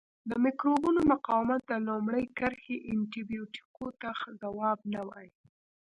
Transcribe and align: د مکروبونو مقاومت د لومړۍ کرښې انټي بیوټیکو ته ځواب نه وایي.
د 0.29 0.31
مکروبونو 0.43 0.99
مقاومت 1.11 1.61
د 1.67 1.73
لومړۍ 1.87 2.25
کرښې 2.37 2.77
انټي 2.91 3.21
بیوټیکو 3.29 3.85
ته 4.01 4.09
ځواب 4.41 4.79
نه 4.93 5.01
وایي. 5.07 5.31